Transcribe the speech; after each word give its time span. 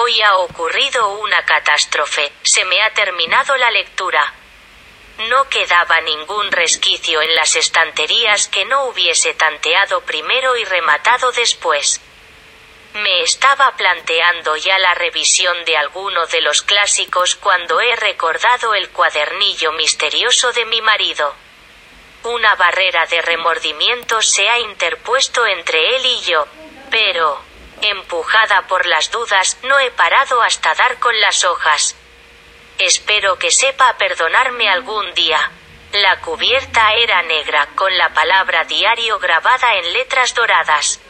Hoy 0.00 0.22
ha 0.22 0.36
ocurrido 0.36 1.08
una 1.14 1.44
catástrofe, 1.44 2.30
se 2.42 2.64
me 2.66 2.80
ha 2.82 2.94
terminado 2.94 3.56
la 3.56 3.68
lectura. 3.72 4.32
No 5.28 5.48
quedaba 5.48 6.00
ningún 6.02 6.52
resquicio 6.52 7.20
en 7.20 7.34
las 7.34 7.56
estanterías 7.56 8.46
que 8.46 8.64
no 8.64 8.84
hubiese 8.84 9.34
tanteado 9.34 10.02
primero 10.02 10.56
y 10.56 10.64
rematado 10.64 11.32
después. 11.32 12.00
Me 12.94 13.22
estaba 13.22 13.72
planteando 13.72 14.54
ya 14.54 14.78
la 14.78 14.94
revisión 14.94 15.64
de 15.64 15.76
alguno 15.76 16.28
de 16.28 16.42
los 16.42 16.62
clásicos 16.62 17.34
cuando 17.34 17.80
he 17.80 17.96
recordado 17.96 18.74
el 18.74 18.90
cuadernillo 18.90 19.72
misterioso 19.72 20.52
de 20.52 20.64
mi 20.66 20.80
marido. 20.80 21.34
Una 22.22 22.54
barrera 22.54 23.04
de 23.06 23.20
remordimiento 23.20 24.22
se 24.22 24.48
ha 24.48 24.60
interpuesto 24.60 25.44
entre 25.44 25.96
él 25.96 26.06
y 26.06 26.20
yo, 26.20 26.46
pero, 26.88 27.47
empujada 27.82 28.66
por 28.66 28.86
las 28.86 29.10
dudas, 29.10 29.58
no 29.62 29.78
he 29.78 29.90
parado 29.90 30.42
hasta 30.42 30.74
dar 30.74 30.98
con 30.98 31.18
las 31.20 31.44
hojas. 31.44 31.96
Espero 32.78 33.38
que 33.38 33.50
sepa 33.50 33.96
perdonarme 33.96 34.68
algún 34.68 35.12
día. 35.14 35.50
La 35.92 36.20
cubierta 36.20 36.94
era 36.94 37.22
negra, 37.22 37.66
con 37.74 37.96
la 37.96 38.12
palabra 38.12 38.64
diario 38.64 39.18
grabada 39.18 39.76
en 39.76 39.92
letras 39.92 40.34
doradas. 40.34 41.00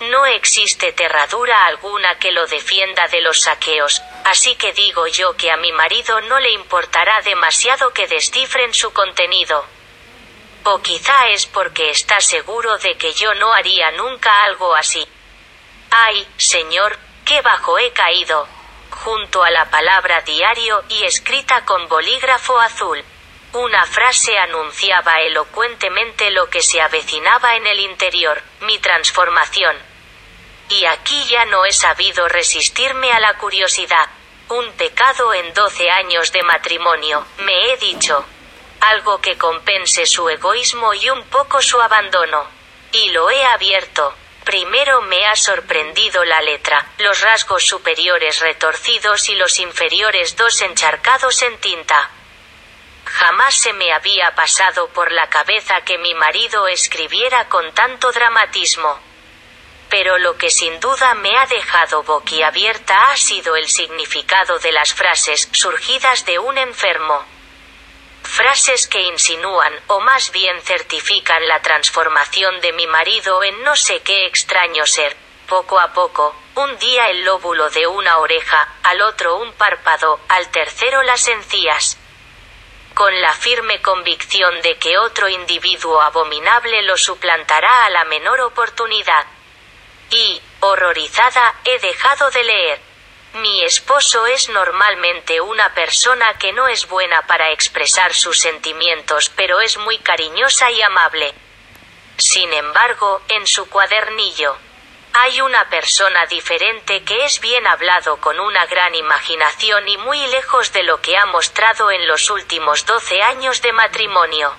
No 0.00 0.26
existe 0.26 0.92
terradura 0.92 1.64
alguna 1.66 2.18
que 2.18 2.30
lo 2.30 2.46
defienda 2.46 3.08
de 3.08 3.22
los 3.22 3.40
saqueos, 3.40 4.02
así 4.24 4.54
que 4.56 4.72
digo 4.74 5.06
yo 5.06 5.36
que 5.36 5.50
a 5.50 5.56
mi 5.56 5.72
marido 5.72 6.20
no 6.22 6.38
le 6.38 6.50
importará 6.50 7.22
demasiado 7.22 7.92
que 7.94 8.06
descifren 8.06 8.74
su 8.74 8.92
contenido. 8.92 9.64
O 10.64 10.82
quizá 10.82 11.28
es 11.28 11.46
porque 11.46 11.90
está 11.90 12.20
seguro 12.20 12.76
de 12.78 12.98
que 12.98 13.14
yo 13.14 13.34
no 13.34 13.54
haría 13.54 13.90
nunca 13.92 14.44
algo 14.44 14.74
así. 14.74 15.08
Ay, 15.98 16.28
señor, 16.36 16.98
qué 17.24 17.40
bajo 17.40 17.78
he 17.78 17.90
caído. 17.92 18.46
Junto 18.90 19.42
a 19.42 19.50
la 19.50 19.70
palabra 19.70 20.20
diario 20.20 20.84
y 20.90 21.04
escrita 21.04 21.64
con 21.64 21.88
bolígrafo 21.88 22.60
azul. 22.60 23.02
Una 23.54 23.86
frase 23.86 24.36
anunciaba 24.36 25.22
elocuentemente 25.22 26.30
lo 26.32 26.50
que 26.50 26.60
se 26.60 26.82
avecinaba 26.82 27.56
en 27.56 27.66
el 27.66 27.80
interior, 27.80 28.42
mi 28.60 28.78
transformación. 28.78 29.74
Y 30.68 30.84
aquí 30.84 31.24
ya 31.24 31.46
no 31.46 31.64
he 31.64 31.72
sabido 31.72 32.28
resistirme 32.28 33.10
a 33.12 33.18
la 33.18 33.38
curiosidad. 33.38 34.10
Un 34.50 34.70
pecado 34.72 35.32
en 35.32 35.54
doce 35.54 35.90
años 35.90 36.30
de 36.30 36.42
matrimonio, 36.42 37.24
me 37.38 37.72
he 37.72 37.78
dicho. 37.78 38.22
Algo 38.80 39.22
que 39.22 39.38
compense 39.38 40.04
su 40.04 40.28
egoísmo 40.28 40.92
y 40.92 41.08
un 41.08 41.24
poco 41.24 41.62
su 41.62 41.80
abandono. 41.80 42.44
Y 42.92 43.08
lo 43.12 43.30
he 43.30 43.42
abierto. 43.46 44.14
Primero 44.46 45.02
me 45.02 45.26
ha 45.26 45.34
sorprendido 45.34 46.24
la 46.24 46.40
letra, 46.40 46.86
los 46.98 47.20
rasgos 47.20 47.66
superiores 47.66 48.38
retorcidos 48.38 49.28
y 49.28 49.34
los 49.34 49.58
inferiores 49.58 50.36
dos 50.36 50.60
encharcados 50.60 51.42
en 51.42 51.58
tinta. 51.58 52.10
Jamás 53.06 53.56
se 53.56 53.72
me 53.72 53.92
había 53.92 54.36
pasado 54.36 54.86
por 54.90 55.10
la 55.10 55.28
cabeza 55.30 55.80
que 55.80 55.98
mi 55.98 56.14
marido 56.14 56.68
escribiera 56.68 57.48
con 57.48 57.74
tanto 57.74 58.12
dramatismo. 58.12 59.00
Pero 59.90 60.16
lo 60.18 60.36
que 60.38 60.50
sin 60.50 60.78
duda 60.78 61.14
me 61.14 61.36
ha 61.36 61.46
dejado 61.46 62.04
boquiabierta 62.04 63.10
ha 63.10 63.16
sido 63.16 63.56
el 63.56 63.68
significado 63.68 64.60
de 64.60 64.70
las 64.70 64.94
frases 64.94 65.48
surgidas 65.50 66.24
de 66.24 66.38
un 66.38 66.56
enfermo. 66.56 67.35
Frases 68.36 68.86
que 68.86 69.00
insinúan, 69.00 69.72
o 69.86 70.00
más 70.00 70.30
bien 70.30 70.60
certifican 70.60 71.48
la 71.48 71.62
transformación 71.62 72.60
de 72.60 72.74
mi 72.74 72.86
marido 72.86 73.42
en 73.42 73.62
no 73.62 73.74
sé 73.76 74.02
qué 74.02 74.26
extraño 74.26 74.84
ser. 74.84 75.16
Poco 75.48 75.80
a 75.80 75.94
poco, 75.94 76.36
un 76.54 76.78
día 76.78 77.08
el 77.08 77.24
lóbulo 77.24 77.70
de 77.70 77.86
una 77.86 78.18
oreja, 78.18 78.68
al 78.82 79.00
otro 79.00 79.36
un 79.36 79.54
párpado, 79.54 80.20
al 80.28 80.50
tercero 80.50 81.02
las 81.02 81.26
encías 81.28 81.96
con 82.92 83.18
la 83.22 83.32
firme 83.32 83.80
convicción 83.80 84.60
de 84.60 84.76
que 84.76 84.98
otro 84.98 85.30
individuo 85.30 86.02
abominable 86.02 86.82
lo 86.82 86.98
suplantará 86.98 87.86
a 87.86 87.90
la 87.90 88.04
menor 88.04 88.40
oportunidad. 88.40 89.24
Y, 90.10 90.42
horrorizada, 90.60 91.54
he 91.64 91.78
dejado 91.78 92.30
de 92.30 92.44
leer. 92.44 92.80
Mi 93.36 93.62
esposo 93.64 94.24
es 94.26 94.48
normalmente 94.48 95.42
una 95.42 95.74
persona 95.74 96.38
que 96.38 96.54
no 96.54 96.68
es 96.68 96.88
buena 96.88 97.20
para 97.26 97.50
expresar 97.50 98.14
sus 98.14 98.38
sentimientos, 98.38 99.30
pero 99.36 99.60
es 99.60 99.76
muy 99.76 99.98
cariñosa 99.98 100.70
y 100.70 100.80
amable. 100.80 101.34
Sin 102.16 102.50
embargo, 102.54 103.20
en 103.28 103.46
su 103.46 103.68
cuadernillo, 103.68 104.56
hay 105.12 105.42
una 105.42 105.68
persona 105.68 106.24
diferente 106.24 107.04
que 107.04 107.26
es 107.26 107.40
bien 107.40 107.66
hablado 107.66 108.16
con 108.22 108.40
una 108.40 108.64
gran 108.64 108.94
imaginación 108.94 109.86
y 109.86 109.98
muy 109.98 110.26
lejos 110.28 110.72
de 110.72 110.84
lo 110.84 111.02
que 111.02 111.18
ha 111.18 111.26
mostrado 111.26 111.90
en 111.90 112.08
los 112.08 112.30
últimos 112.30 112.86
doce 112.86 113.20
años 113.20 113.60
de 113.60 113.72
matrimonio. 113.72 114.54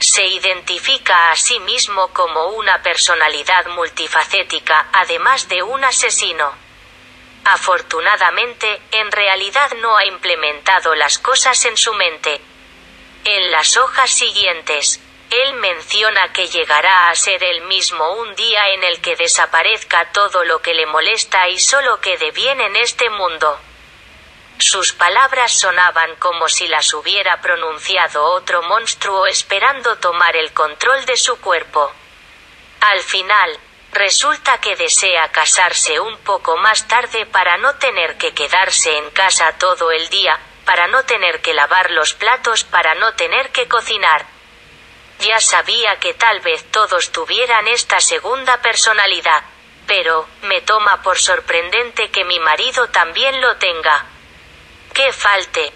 Se 0.00 0.26
identifica 0.26 1.30
a 1.30 1.36
sí 1.36 1.58
mismo 1.60 2.08
como 2.08 2.48
una 2.48 2.82
personalidad 2.82 3.64
multifacética, 3.68 4.88
además 4.92 5.48
de 5.48 5.62
un 5.62 5.82
asesino. 5.82 6.69
Afortunadamente, 7.44 8.80
en 8.90 9.10
realidad 9.10 9.72
no 9.80 9.96
ha 9.96 10.04
implementado 10.04 10.94
las 10.94 11.18
cosas 11.18 11.64
en 11.64 11.76
su 11.76 11.92
mente. 11.94 12.40
En 13.24 13.50
las 13.50 13.76
hojas 13.76 14.10
siguientes, 14.10 15.00
él 15.30 15.54
menciona 15.54 16.32
que 16.32 16.48
llegará 16.48 17.08
a 17.08 17.14
ser 17.14 17.42
él 17.44 17.62
mismo 17.62 18.12
un 18.14 18.34
día 18.34 18.70
en 18.70 18.82
el 18.82 19.00
que 19.00 19.16
desaparezca 19.16 20.10
todo 20.12 20.44
lo 20.44 20.60
que 20.60 20.74
le 20.74 20.86
molesta 20.86 21.48
y 21.48 21.58
solo 21.58 22.00
quede 22.00 22.30
bien 22.32 22.60
en 22.60 22.76
este 22.76 23.08
mundo. 23.10 23.58
Sus 24.58 24.92
palabras 24.92 25.58
sonaban 25.58 26.16
como 26.16 26.48
si 26.48 26.68
las 26.68 26.92
hubiera 26.92 27.40
pronunciado 27.40 28.24
otro 28.24 28.60
monstruo 28.62 29.26
esperando 29.26 29.96
tomar 29.96 30.36
el 30.36 30.52
control 30.52 31.06
de 31.06 31.16
su 31.16 31.40
cuerpo. 31.40 31.90
Al 32.80 33.00
final, 33.00 33.58
resulta 33.92 34.58
que 34.58 34.76
desea 34.76 35.30
casarse 35.32 36.00
un 36.00 36.16
poco 36.18 36.56
más 36.56 36.86
tarde 36.86 37.26
para 37.26 37.56
no 37.58 37.74
tener 37.76 38.16
que 38.16 38.32
quedarse 38.34 38.96
en 38.96 39.10
casa 39.10 39.52
todo 39.58 39.90
el 39.90 40.08
día, 40.08 40.38
para 40.64 40.86
no 40.86 41.04
tener 41.04 41.40
que 41.40 41.54
lavar 41.54 41.90
los 41.90 42.14
platos, 42.14 42.64
para 42.64 42.94
no 42.94 43.14
tener 43.14 43.50
que 43.50 43.68
cocinar. 43.68 44.26
Ya 45.20 45.40
sabía 45.40 45.98
que 45.98 46.14
tal 46.14 46.40
vez 46.40 46.64
todos 46.70 47.12
tuvieran 47.12 47.68
esta 47.68 48.00
segunda 48.00 48.62
personalidad, 48.62 49.42
pero, 49.86 50.26
me 50.42 50.60
toma 50.60 51.02
por 51.02 51.18
sorprendente 51.18 52.10
que 52.10 52.24
mi 52.24 52.38
marido 52.38 52.88
también 52.90 53.40
lo 53.40 53.56
tenga. 53.56 54.06
Que 54.94 55.12
falte, 55.12 55.72